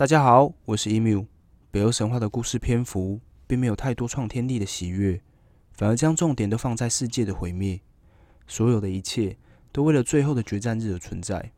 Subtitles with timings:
[0.00, 1.26] 大家好，我是 emu。
[1.70, 5.20] 北欧神话的故事篇幅并没有太多创天地的喜悦，
[5.72, 7.78] 反而将重点都放在世界的毁灭。
[8.46, 9.36] 所有的一切
[9.70, 11.52] 都为了最后的决战日而存在。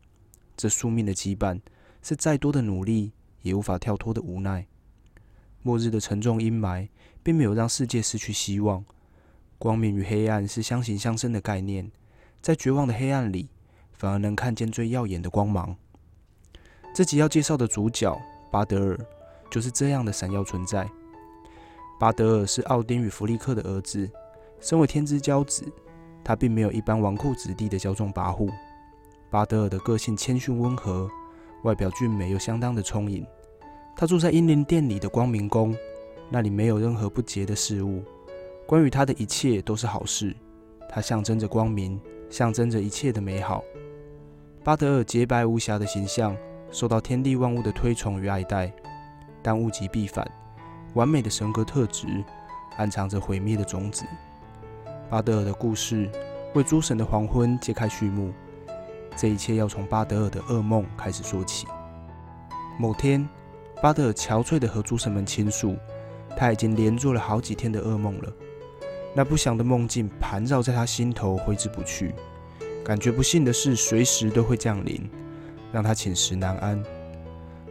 [0.57, 1.61] 这宿命的羁绊
[2.01, 3.13] 是再多的努力
[3.43, 4.67] 也无法跳脱的无奈。
[5.61, 6.89] 末日的沉重阴霾
[7.23, 8.83] 并没有让世界失去希望。
[9.57, 11.89] 光明与黑暗是相形相生的概念，
[12.41, 13.47] 在绝望的黑暗里，
[13.93, 15.77] 反而能看见最耀眼的光芒。
[16.93, 18.21] 这集要介绍的主角。
[18.53, 18.99] 巴德尔
[19.49, 20.87] 就是这样的闪耀存在。
[21.99, 24.07] 巴德尔是奥丁与弗利克的儿子，
[24.59, 25.65] 身为天之骄子，
[26.23, 28.51] 他并没有一般纨绔子弟的骄纵跋扈。
[29.31, 31.09] 巴德尔的个性谦逊温和，
[31.63, 33.25] 外表俊美又相当的聪颖。
[33.95, 35.75] 他住在英灵殿里的光明宫，
[36.29, 38.03] 那里没有任何不洁的事物。
[38.67, 40.35] 关于他的一切都是好事，
[40.87, 43.63] 他象征着光明，象征着一切的美好。
[44.63, 46.37] 巴德尔洁白无瑕的形象。
[46.73, 48.73] 受到天地万物的推崇与爱戴，
[49.43, 50.29] 但物极必反。
[50.95, 52.07] 完美的神格特质
[52.77, 54.03] 暗藏着毁灭的种子。
[55.07, 56.09] 巴德尔的故事
[56.55, 58.33] 为诸神的黄昏揭开序幕。
[59.15, 61.67] 这一切要从巴德尔的噩梦开始说起。
[62.79, 63.27] 某天，
[63.79, 65.75] 巴德尔憔悴地和诸神们倾诉，
[66.35, 68.33] 他已经连做了好几天的噩梦了。
[69.15, 72.15] 那不祥的梦境盘绕在他心头，挥之不去。
[72.83, 75.07] 感觉不幸的事随时都会降临。
[75.73, 76.81] 让他寝食难安。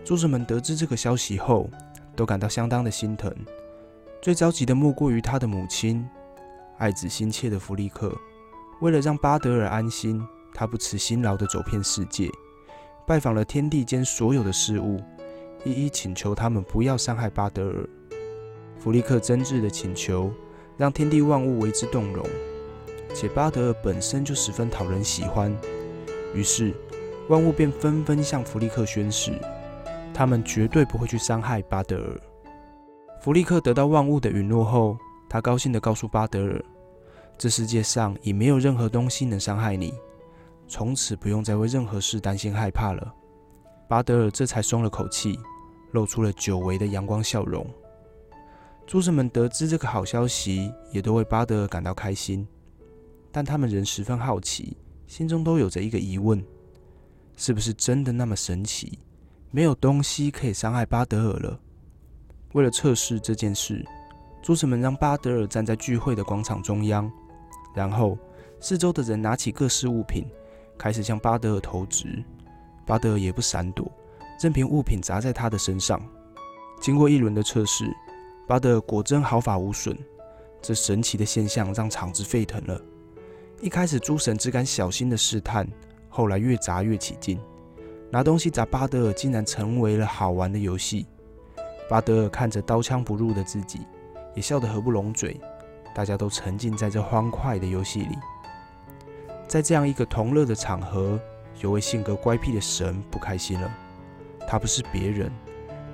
[0.05, 1.70] 诸神们得知这个消息后，
[2.17, 3.33] 都感到相当的心疼。
[4.20, 6.05] 最着急的莫过于他的母亲，
[6.78, 8.12] 爱子心切的弗利克。
[8.80, 10.20] 为了让巴德尔安心，
[10.53, 12.28] 他不辞辛劳地走遍世界，
[13.06, 15.00] 拜访了天地间所有的事物，
[15.64, 17.89] 一一请求他们不要伤害巴德尔。
[18.77, 20.33] 弗利克真挚的请求，
[20.77, 22.27] 让天地万物为之动容，
[23.14, 25.56] 且巴德尔本身就十分讨人喜欢，
[26.34, 26.75] 于是。
[27.28, 29.33] 万物便纷纷向弗利克宣誓，
[30.12, 32.20] 他们绝对不会去伤害巴德尔。
[33.20, 34.98] 弗利克得到万物的允诺后，
[35.29, 36.63] 他高兴地告诉巴德尔
[37.39, 39.95] ：“这世界上已没有任何东西能伤害你，
[40.67, 43.14] 从此不用再为任何事担心害怕了。”
[43.89, 45.39] 巴德尔这才松了口气，
[45.92, 47.64] 露出了久违的阳光笑容。
[48.86, 52.46] 诸神们得知这个好消息，也都为巴德尔感到开心，
[53.30, 54.77] 但他们仍十分好奇，
[55.07, 56.45] 心中都有着一个疑问。
[57.45, 59.01] 是不是真的那么神奇？
[59.51, 61.58] 没有东西可以伤害巴德尔了。
[62.53, 63.85] 为了测试这件事，
[64.41, 67.11] 诸神们让巴德尔站在聚会的广场中央，
[67.75, 68.17] 然后
[68.61, 70.25] 四周的人拿起各式物品，
[70.79, 72.23] 开始向巴德尔投掷。
[72.86, 73.91] 巴德尔也不闪躲，
[74.41, 76.01] 任凭物品砸在他的身上。
[76.81, 77.92] 经过一轮的测试，
[78.47, 79.98] 巴德尔果真毫发无损。
[80.63, 82.81] 这神奇的现象让场子沸腾了。
[83.61, 85.67] 一开始，诸神只敢小心的试探。
[86.14, 87.40] 后来越砸越起劲，
[88.11, 91.06] 拿东西砸巴德尔竟然成为了好玩的游戏。
[91.89, 93.80] 巴德尔看着刀枪不入的自己，
[94.34, 95.40] 也笑得合不拢嘴。
[95.95, 98.18] 大家都沉浸在这欢快的游戏里。
[99.48, 101.18] 在这样一个同乐的场合，
[101.62, 103.74] 有位性格乖僻的神不开心了。
[104.46, 105.33] 他不是别人，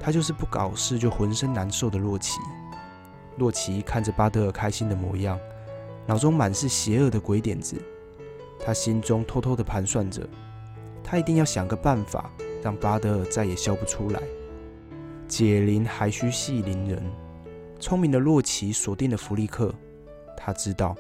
[0.01, 2.41] 他就是不搞事就浑身难受的洛奇。
[3.37, 5.39] 洛奇看着巴德尔开心的模样，
[6.07, 7.81] 脑中满是邪恶的鬼点子。
[8.61, 10.29] 他心中偷偷地盘算着，
[11.03, 12.31] 他一定要想个办法，
[12.63, 14.21] 让巴德尔再也笑不出来。
[15.27, 17.03] 解铃还需系铃人，
[17.79, 19.75] 聪明的洛奇锁定了弗利克。
[20.37, 20.97] 他知道，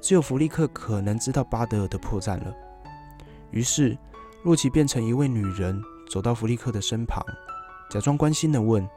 [0.00, 2.54] 只有弗利克可能知道巴德尔的破绽了。
[3.50, 3.96] 于是，
[4.44, 7.24] 洛奇变成一位女人，走到弗利克的身旁，
[7.90, 8.88] 假装关心地问：“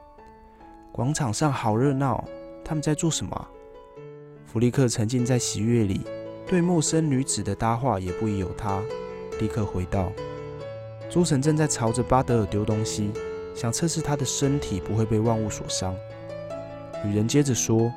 [0.92, 2.24] 广场上好热闹，
[2.64, 3.48] 他们在做什么？”
[4.46, 6.00] 弗利克沉浸在喜悦里。
[6.46, 8.80] 对陌生女子的搭话也不宜有他，
[9.40, 10.12] 立刻回道
[11.10, 13.10] ：“诸神正在朝着巴德尔丢东西，
[13.54, 15.94] 想测试他的身体不会被万物所伤。”
[17.04, 17.92] 女人接着说：“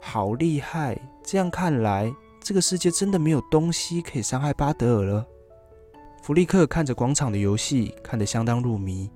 [0.00, 0.98] 好厉害！
[1.22, 5.26] 这样看来，这个世界真的没有东西可以伤害巴德尔了。”
[6.22, 9.10] 弗利克看着广场的游戏，看得相当入迷。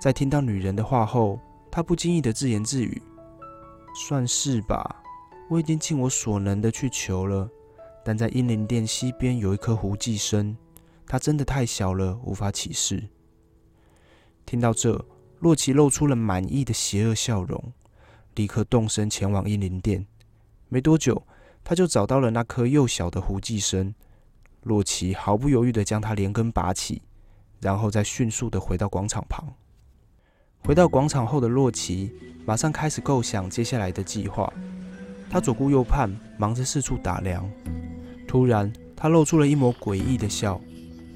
[0.00, 1.38] 在听到女人的话后，
[1.70, 3.02] 他不经意的自言自语
[4.08, 5.02] ：“算是吧，
[5.50, 7.48] 我已经尽我所能的去求了。”
[8.04, 10.56] 但在英灵殿西边有一棵胡寄生，
[11.06, 13.08] 它真的太小了，无法起视。
[14.44, 15.04] 听到这，
[15.38, 17.72] 洛奇露出了满意的邪恶笑容，
[18.34, 20.06] 立刻动身前往英灵殿。
[20.68, 21.26] 没多久，
[21.62, 23.94] 他就找到了那棵幼小的胡寄生。
[24.62, 27.02] 洛奇毫不犹豫地将它连根拔起，
[27.60, 29.52] 然后再迅速地回到广场旁。
[30.64, 32.12] 回到广场后的洛奇，
[32.44, 34.52] 马上开始构想接下来的计划。
[35.28, 37.48] 他左顾右盼，忙着四处打量。
[38.32, 40.58] 突然，他露出了一抹诡异的笑，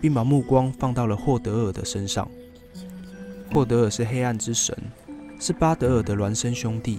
[0.03, 2.29] 并把目光放到了霍德尔的身上。
[3.55, 4.77] 霍德尔是黑暗之神，
[5.41, 6.99] 是巴德尔的孪生兄弟。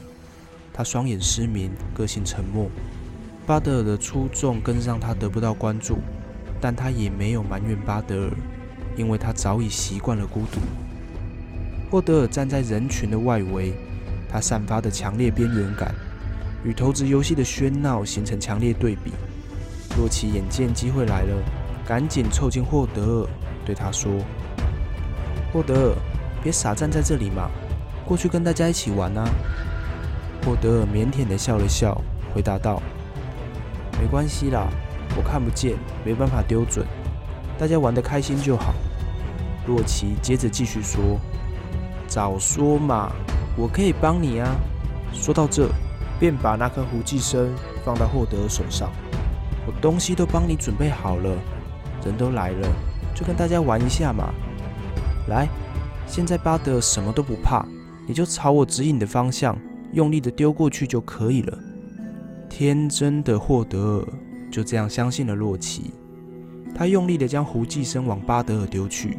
[0.74, 2.68] 他双眼失明，个性沉默。
[3.46, 6.00] 巴德尔的出众更让他得不到关注，
[6.60, 8.31] 但他也没有埋怨巴德尔，
[8.98, 10.60] 因为他早已习惯了孤独。
[11.92, 13.75] 霍德尔站在人群的外围，
[14.28, 15.94] 他散发的强烈边缘感
[16.66, 19.12] 与投掷游戏的喧闹形成强烈对比。
[19.95, 21.36] 洛奇眼见机会来了，
[21.86, 23.28] 赶紧凑近霍德尔，
[23.66, 24.12] 对他说
[25.54, 25.95] ：“霍德尔，
[26.44, 27.50] 别傻站在这里嘛，
[28.06, 29.28] 过去跟大家一起玩啊！”
[30.45, 32.00] 霍德尔腼腆地笑了笑，
[32.34, 32.81] 回答道
[34.00, 34.68] ：“没关系啦，
[35.16, 35.75] 我看不见，
[36.06, 36.86] 没办法丢准，
[37.57, 38.74] 大家玩得开心就好。”
[39.66, 41.19] 洛奇接着继续说
[42.07, 43.12] ：“早说嘛，
[43.57, 44.56] 我可以帮你啊！”
[45.12, 45.68] 说到这，
[46.19, 47.50] 便把那颗胡寄生
[47.84, 48.92] 放到霍德尔手上。
[49.68, 51.38] 我东西都帮你准备好了，
[52.06, 52.68] 人都来了，
[53.14, 54.34] 就跟大家玩一下嘛。
[55.28, 55.48] 来，
[56.08, 57.66] 现在巴德尔什么都不怕，
[58.08, 59.56] 你就朝我指引的方向。
[59.94, 61.58] 用力的丢过去就可以了。
[62.50, 64.08] 天真的霍德尔
[64.52, 65.92] 就这样相信了洛奇。
[66.75, 69.18] 他用力的将胡寄生往巴德尔丢去，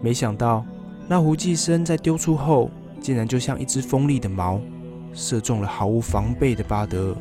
[0.00, 0.64] 没想到
[1.08, 2.70] 那胡寄生在丢出后，
[3.00, 4.60] 竟然就像一只锋利的矛，
[5.12, 7.16] 射中了毫无防备的巴德尔。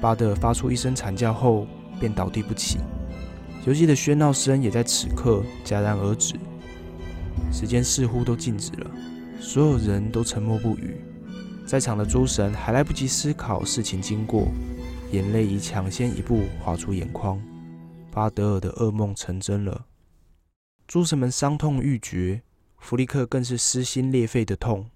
[0.00, 1.66] 巴德尔发出一声惨叫后，
[1.98, 2.78] 便倒地不起。
[3.66, 6.34] 游戏的喧闹声也在此刻戛然而止，
[7.52, 8.90] 时间似乎都静止了，
[9.40, 10.96] 所有人都沉默不语。
[11.66, 14.48] 在场的诸神还来不及思考事情经过，
[15.10, 17.42] 眼泪已抢先一步滑出眼眶。
[18.10, 19.84] 巴德尔的噩梦成真了，
[20.86, 22.40] 诸神们伤痛欲绝，
[22.78, 24.88] 弗利克更是撕心裂肺的痛。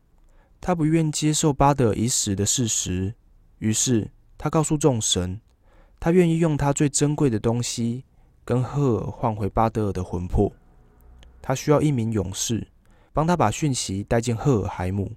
[0.61, 3.13] 他不愿接受巴德尔已死的事实，
[3.59, 4.11] 于是
[4.43, 5.41] 他告诉众神，
[6.01, 8.03] 他愿意用他最珍贵的东西
[8.45, 10.53] 跟赫尔换回巴德尔的魂魄。
[11.41, 12.67] 他需要一名勇士，
[13.13, 15.13] 帮他把讯息带进赫尔海姆。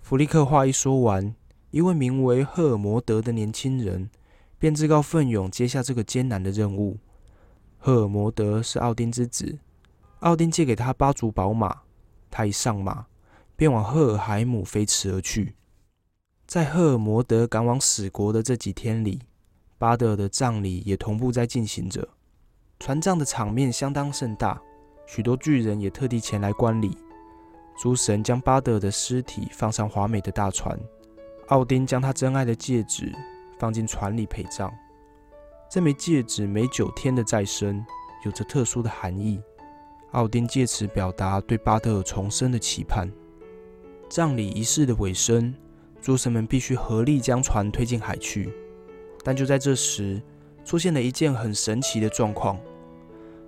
[0.00, 1.34] 弗利克话一说完，
[1.72, 4.08] 一位名为赫尔摩德的年轻人
[4.58, 6.96] 便自告奋勇接下这个艰难的任务。
[7.76, 9.58] 赫尔摩德是奥丁之子，
[10.20, 11.82] 奥丁借给他八足宝马，
[12.30, 13.04] 他一上马
[13.56, 15.54] 便往赫尔海姆飞驰而去。
[16.46, 19.20] 在赫尔摩德赶往死国的这几天里，
[19.78, 22.06] 巴德尔的葬礼也同步在进行着。
[22.78, 24.60] 船葬的场面相当盛大，
[25.06, 26.96] 许多巨人也特地前来观礼。
[27.76, 30.78] 诸神将巴德尔的尸体放上华美的大船，
[31.48, 33.12] 奥丁将他真爱的戒指
[33.58, 34.72] 放进船里陪葬。
[35.68, 37.84] 这枚戒指每九天的再生
[38.24, 39.40] 有着特殊的含义，
[40.12, 43.10] 奥丁借此表达对巴德尔重生的期盼。
[44.08, 45.52] 葬礼仪式的尾声，
[46.04, 48.52] 诸神们必须合力将船推进海去。
[49.22, 50.20] 但就在这时，
[50.62, 52.58] 出现了一件很神奇的状况：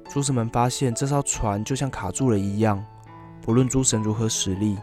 [0.09, 2.83] 诸神们发现这艘船就像卡住了一样。
[3.43, 4.75] 不论诸神如何使力，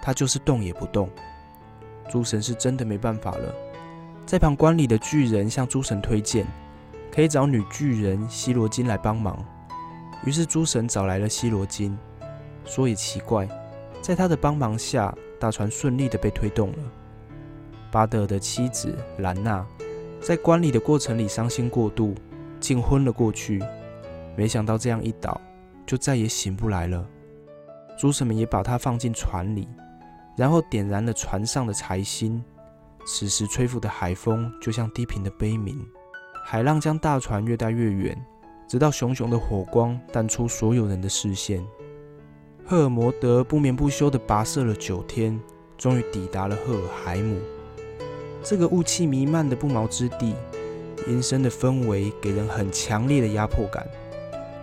[0.00, 1.10] 它就是动也不动。
[2.08, 3.52] 诸神是真的没办法了。
[4.24, 6.46] 在旁观礼的巨人向诸神推荐，
[7.12, 9.44] 可以找女巨人希罗金来帮忙。
[10.24, 11.98] 于是诸神找来了希罗金。
[12.64, 13.48] 说也奇怪，
[14.00, 16.78] 在他的帮忙下，大船顺利的被推动了。
[17.96, 19.66] 巴德的妻子兰娜
[20.20, 22.14] 在观礼的过程里伤心过度，
[22.60, 23.58] 竟昏了过去。
[24.36, 25.40] 没想到这样一倒，
[25.86, 27.08] 就再也醒不来了。
[27.98, 29.66] 诸神们也把它放进船里，
[30.36, 32.44] 然后点燃了船上的柴薪。
[33.06, 35.82] 此时吹拂的海风就像低频的悲鸣，
[36.44, 38.26] 海浪将大船越带越远，
[38.68, 41.64] 直到熊熊的火光淡出所有人的视线。
[42.66, 45.40] 赫尔摩德不眠不休地跋涉了九天，
[45.78, 47.40] 终于抵达了赫尔海姆。
[48.48, 50.32] 这个雾气弥漫的不毛之地，
[51.08, 53.84] 阴森的氛围给人很强烈的压迫感。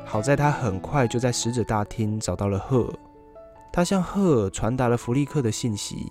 [0.05, 2.93] 好在他很快就在使者大厅找到了赫尔。
[3.73, 6.09] 他向赫尔传达了弗利克的信息。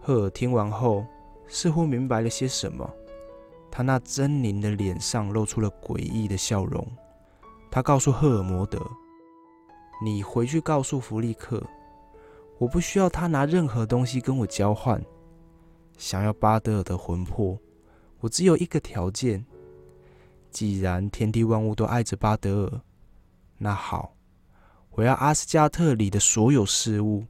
[0.00, 1.04] 赫尔听完后，
[1.46, 2.90] 似乎明白了些什么。
[3.70, 6.86] 他那狰狞的脸上露出了诡异的笑容。
[7.70, 8.80] 他告诉赫尔摩德
[10.02, 11.62] ：“你回去告诉弗利克，
[12.56, 14.98] 我不需要他拿任何东西跟我交换。
[15.98, 17.58] 想要巴德尔的魂魄，
[18.20, 19.44] 我只有一个条件。
[20.50, 22.80] 既然天地万物都爱着巴德尔，
[23.58, 24.14] 那好。”
[24.92, 27.24] 我要阿斯加特里的所有事物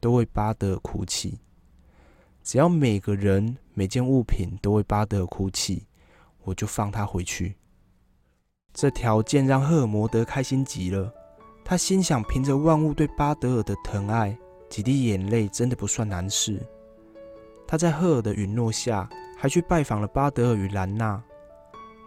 [0.00, 1.38] 都为巴德尔哭泣。
[2.42, 5.86] 只要每个人、每件物品都为巴德尔哭泣，
[6.44, 7.56] 我就放他回去。
[8.72, 11.12] 这条件让赫尔摩德开心极了。
[11.62, 14.34] 他心想，凭着万物对巴德尔的疼爱，
[14.70, 16.66] 几滴眼泪真的不算难事。
[17.70, 19.08] 他在赫尔的允诺下，
[19.38, 21.22] 还去拜访了巴德尔与兰娜。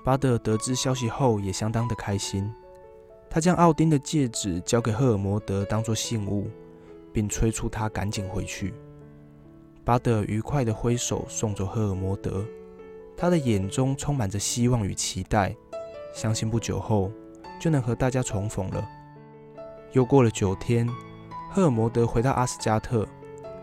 [0.04, 2.54] 巴德尔得知消息后，也相当的开心。
[3.30, 6.50] 他将奥丁的戒指交给赫尔摩德当做信物，
[7.14, 8.74] 并催促他赶紧回去。
[9.86, 12.44] 巴德尔愉快地挥手送走赫尔摩德，
[13.16, 15.56] 他的眼中充满着希望与期待，
[16.14, 17.10] 相信不久后
[17.58, 18.86] 就能和大家重逢了。
[19.94, 20.86] 又过了九天，
[21.50, 23.08] 赫尔摩德回到阿斯加特，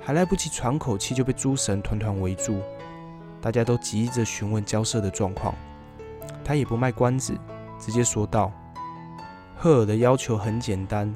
[0.00, 2.60] 还来不及喘口气，就被诸神团团围住，
[3.40, 5.54] 大家都急着询问交涉的状况。
[6.42, 7.32] 他也不卖关子，
[7.78, 8.50] 直接说道
[9.56, 11.14] ：“赫尔的要求很简单，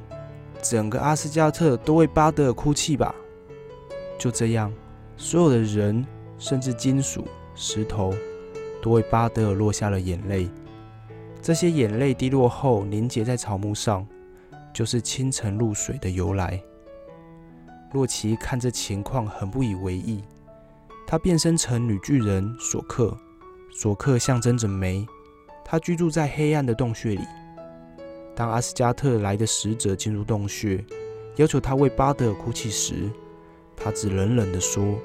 [0.62, 3.14] 整个阿斯加特都为巴德尔哭泣吧。”
[4.18, 4.72] 就这样。
[5.16, 6.04] 所有的人，
[6.38, 8.12] 甚至金属、石头，
[8.82, 10.50] 都为巴德尔落下了眼泪。
[11.40, 14.04] 这些眼泪滴落后凝结在草木上，
[14.72, 16.60] 就是清晨露水的由来。
[17.94, 20.20] 洛奇看这情况很不以为意，
[21.06, 23.16] 他变身成女巨人索克，
[23.72, 25.06] 索克象征着梅，
[25.64, 27.20] 他居住在黑暗的洞穴里。
[28.34, 30.84] 当阿斯加特来的使者进入洞穴，
[31.36, 33.08] 要求他为巴德尔哭泣时，
[33.76, 34.98] 他只冷冷地说：“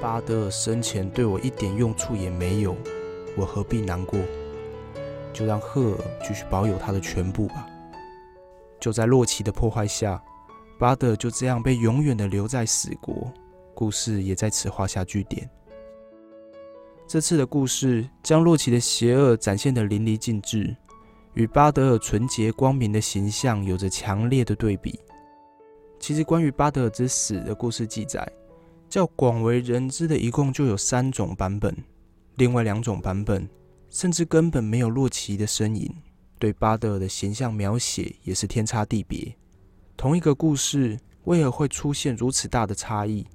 [0.00, 2.74] 巴德尔生前对我一点用处也没有，
[3.36, 4.18] 我何必难过？
[5.34, 7.66] 就让赫尔继续保有他的全部吧。”
[8.80, 10.22] 就在洛奇的破坏下，
[10.82, 13.32] 巴德就这样被永远的留在死国，
[13.72, 15.48] 故事也在此画下句点。
[17.06, 20.76] 这次的故事将洛奇的邪恶展现得淋漓尽致，
[21.34, 24.98] 与巴德尔纯洁光明的形象有着强烈的对比。
[26.00, 28.28] 其实，关于巴德尔之死的故事记载，
[28.88, 31.72] 较广为人知的一共就有三种版本。
[32.34, 33.48] 另外两种版本，
[33.88, 35.94] 甚至根本没有洛奇的身影，
[36.40, 39.32] 对巴德尔的形象描写也是天差地别。
[39.96, 43.26] 同一个故事，为何会出现如此大的差异？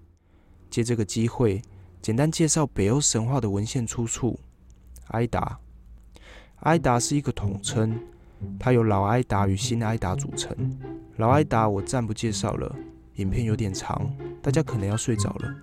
[0.70, 1.62] 借这个机会，
[2.02, 4.40] 简单介绍北欧神话的文献出处。
[5.10, 5.60] 埃达，
[6.62, 7.98] 埃达是一个统称。
[8.60, 10.56] 它由老埃达与新埃达组成。
[11.16, 12.76] 老埃达我暂不介绍了，
[13.16, 15.56] 影片有点长，大家可能要睡着了。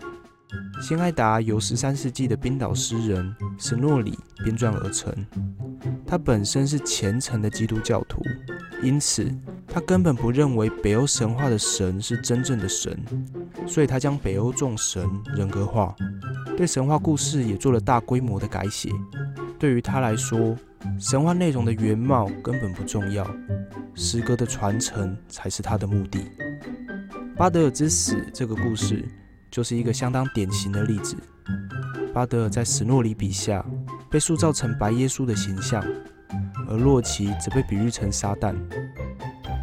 [0.81, 5.15] 新埃达由十三世纪的冰岛诗人史诺里编撰而成。
[6.07, 8.23] 他本身是虔诚的基督教徒，
[8.83, 9.33] 因此
[9.75, 12.97] 他根本不认为北欧神话的神是真正的神，
[13.67, 15.05] 所以他将北欧众神
[15.35, 15.93] 人格化，
[16.57, 18.89] 对神话故事也做了大规模的改写。
[19.59, 20.57] 对于他来说，
[20.97, 23.29] 神话内容的原貌根本不重要，
[23.97, 26.25] 诗歌的传承才是他的目的。
[27.37, 29.05] 巴德尔之死这个故事
[29.51, 31.17] 就是一个相当典型的例子。
[32.13, 33.67] 巴德尔在史诺里笔下
[34.09, 35.85] 被塑造成白耶稣的形象，
[36.69, 38.55] 而洛奇则被比喻成撒旦。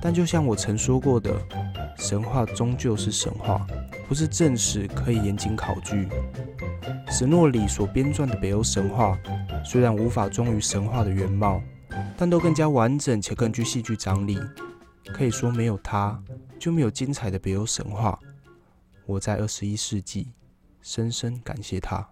[0.02, 1.32] 但就像我曾说过的，
[1.98, 3.66] 神话终究是神话，
[4.08, 6.08] 不是正史可以严谨考据。
[7.10, 9.18] 史诺里所编撰的北欧神话。
[9.64, 11.62] 虽然无法忠于神话的原貌，
[12.18, 14.40] 但都更加完整且更具戏剧张力。
[15.14, 16.20] 可以说，没有它，
[16.58, 18.18] 就没有精彩的北欧神话。
[19.06, 20.32] 我在二十一世纪，
[20.82, 22.10] 深深感谢他。